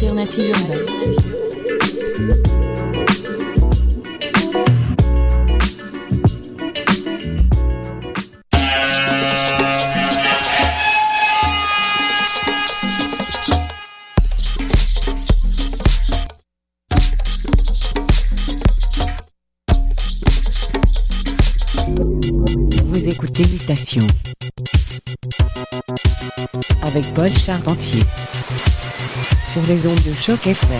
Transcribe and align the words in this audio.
l'alternative 0.00 0.50
urbaine. 0.50 0.86
Vous 22.84 23.08
écoutez 23.08 23.44
Mutation 23.46 24.06
avec 26.82 27.04
Paul 27.14 27.30
Charpentier 27.30 28.02
les 29.66 29.86
ondes 29.86 30.00
de 30.04 30.12
choc 30.12 30.46
FM. 30.46 30.76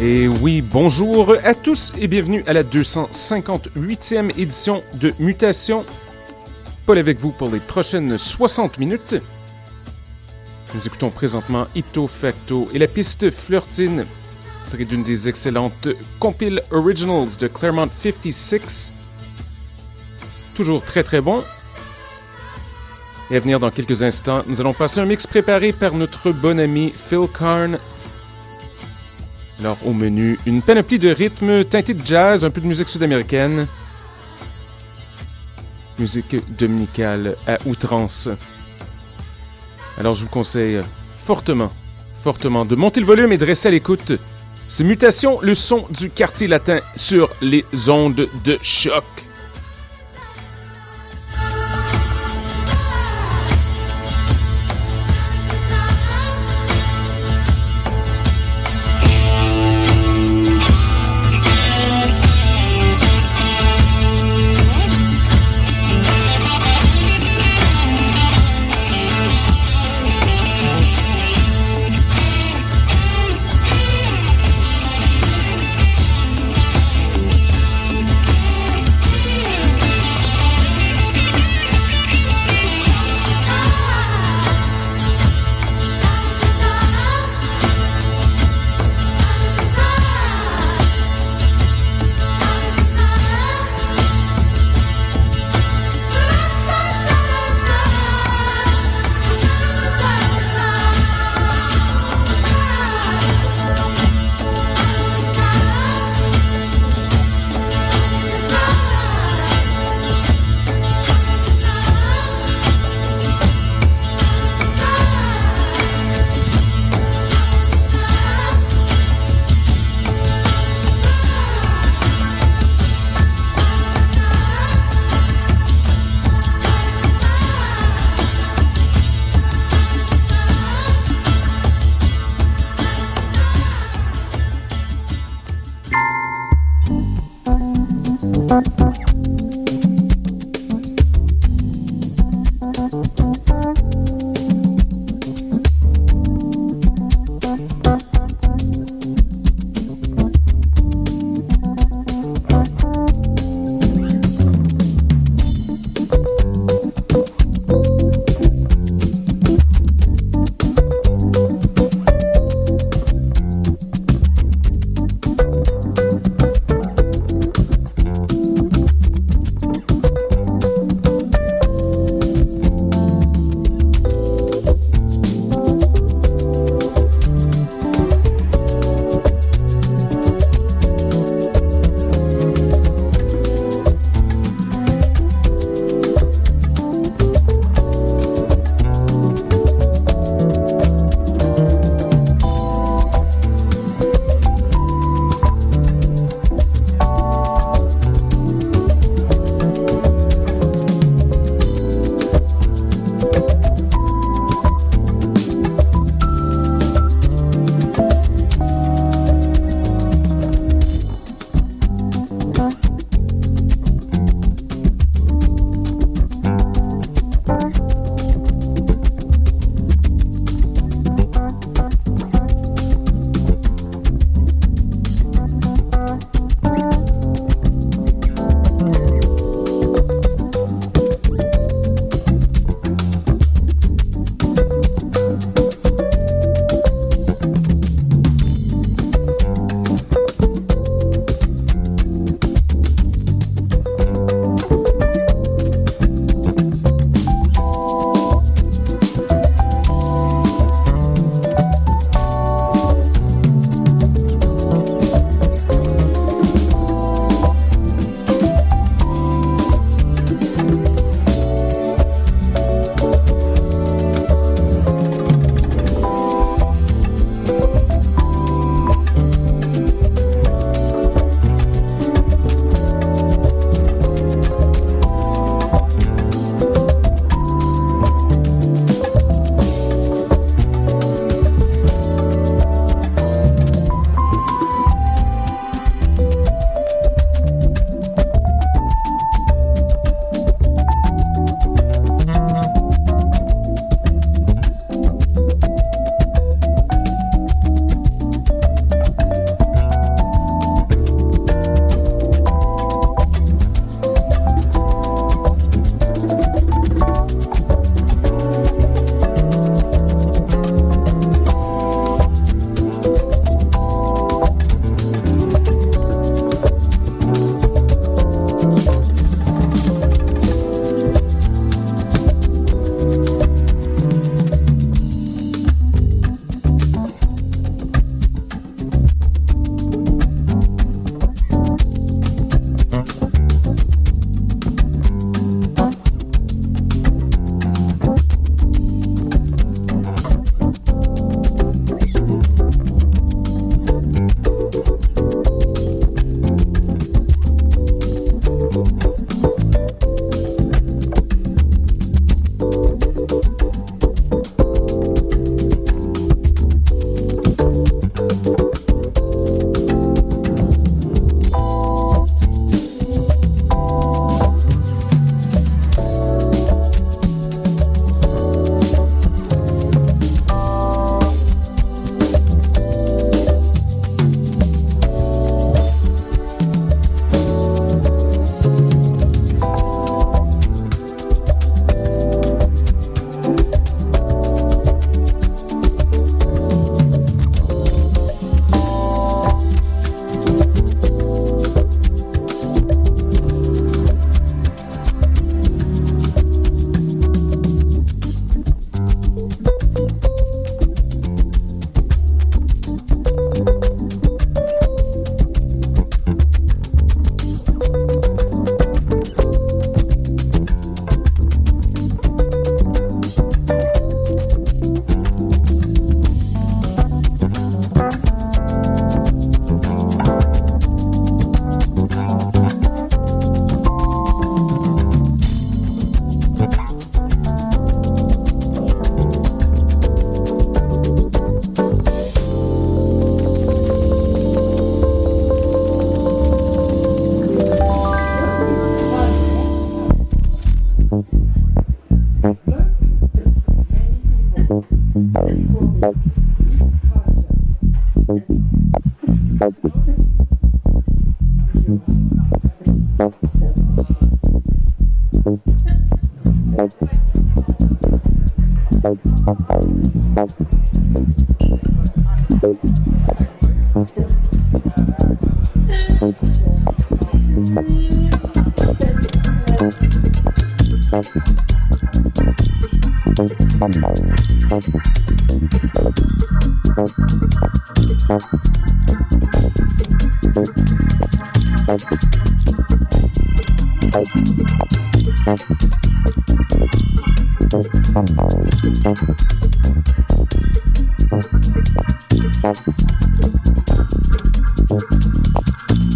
Et 0.00 0.28
oui, 0.28 0.62
bonjour 0.62 1.34
à 1.44 1.54
tous 1.54 1.92
et 1.98 2.06
bienvenue 2.06 2.44
à 2.46 2.52
la 2.52 2.62
258e 2.62 4.30
édition 4.38 4.82
de 4.94 5.12
Mutation. 5.18 5.84
Paul 6.86 6.98
avec 6.98 7.18
vous 7.18 7.32
pour 7.32 7.50
les 7.50 7.60
prochaines 7.60 8.16
60 8.16 8.78
minutes. 8.78 9.16
Nous 10.74 10.86
écoutons 10.86 11.10
présentement 11.10 11.66
Ipto 11.74 12.06
Facto 12.06 12.68
et 12.72 12.78
la 12.78 12.86
piste 12.86 13.30
Flirtine 13.30 14.06
serait 14.68 14.84
d'une 14.84 15.02
des 15.02 15.28
excellentes 15.28 15.88
compile 16.18 16.60
originals 16.70 17.36
de 17.40 17.48
Claremont 17.48 17.88
56. 18.02 18.92
Toujours 20.54 20.84
très 20.84 21.02
très 21.02 21.22
bon. 21.22 21.42
Et 23.30 23.36
à 23.36 23.40
venir 23.40 23.60
dans 23.60 23.70
quelques 23.70 24.02
instants, 24.02 24.42
nous 24.46 24.60
allons 24.60 24.74
passer 24.74 25.00
un 25.00 25.06
mix 25.06 25.26
préparé 25.26 25.72
par 25.72 25.94
notre 25.94 26.32
bon 26.32 26.60
ami 26.60 26.92
Phil 26.94 27.26
Karn. 27.36 27.78
Alors 29.60 29.78
au 29.86 29.94
menu, 29.94 30.38
une 30.46 30.60
panoplie 30.60 30.98
de 30.98 31.08
rythmes 31.08 31.64
teintés 31.64 31.94
de 31.94 32.06
jazz, 32.06 32.44
un 32.44 32.50
peu 32.50 32.60
de 32.60 32.66
musique 32.66 32.88
sud-américaine. 32.88 33.66
Musique 35.98 36.36
dominicale 36.58 37.36
à 37.46 37.56
outrance. 37.64 38.28
Alors 39.98 40.14
je 40.14 40.24
vous 40.24 40.30
conseille 40.30 40.78
fortement, 41.16 41.72
fortement 42.22 42.66
de 42.66 42.76
monter 42.76 43.00
le 43.00 43.06
volume 43.06 43.32
et 43.32 43.38
de 43.38 43.46
rester 43.46 43.68
à 43.68 43.70
l'écoute. 43.70 44.12
C'est 44.70 44.84
Mutation, 44.84 45.40
le 45.40 45.54
son 45.54 45.86
du 45.88 46.10
quartier 46.10 46.46
latin 46.46 46.80
sur 46.94 47.30
les 47.40 47.64
ondes 47.88 48.28
de 48.44 48.58
choc. 48.60 49.02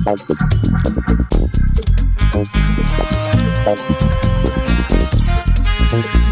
Thank 0.04 0.28
you. 6.14 6.31